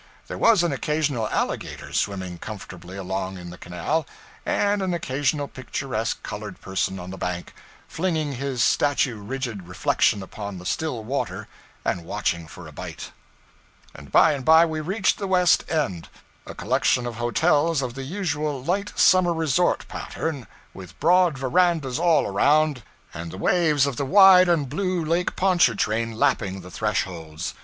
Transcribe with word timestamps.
There 0.25 0.37
was 0.39 0.63
an 0.63 0.71
occasional 0.71 1.27
alligator 1.29 1.93
swimming 1.93 2.39
comfortably 2.39 2.97
along 2.97 3.37
in 3.37 3.51
the 3.51 3.57
canal, 3.59 4.07
and 4.47 4.81
an 4.81 4.95
occasional 4.95 5.47
picturesque 5.47 6.23
colored 6.23 6.59
person 6.59 6.97
on 6.97 7.11
the 7.11 7.19
bank, 7.19 7.53
flinging 7.87 8.31
his 8.33 8.63
statue 8.63 9.17
rigid 9.17 9.67
reflection 9.67 10.23
upon 10.23 10.57
the 10.57 10.65
still 10.65 11.03
water 11.03 11.47
and 11.85 12.03
watching 12.03 12.47
for 12.47 12.67
a 12.67 12.71
bite. 12.71 13.11
And 13.93 14.11
by 14.11 14.31
and 14.33 14.43
bye 14.43 14.65
we 14.65 14.79
reached 14.79 15.19
the 15.19 15.27
West 15.27 15.65
End, 15.69 16.09
a 16.47 16.55
collection 16.55 17.05
of 17.05 17.17
hotels 17.17 17.83
of 17.83 17.93
the 17.93 18.01
usual 18.01 18.63
light 18.63 18.97
summer 18.97 19.35
resort 19.35 19.87
pattern, 19.87 20.47
with 20.73 20.99
broad 20.99 21.37
verandas 21.37 21.99
all 21.99 22.25
around, 22.25 22.81
and 23.13 23.29
the 23.31 23.37
waves 23.37 23.85
of 23.85 23.97
the 23.97 24.05
wide 24.05 24.49
and 24.49 24.67
blue 24.67 25.05
Lake 25.05 25.35
Pontchartrain 25.35 26.13
lapping 26.13 26.61
the 26.61 26.71
thresholds. 26.71 27.53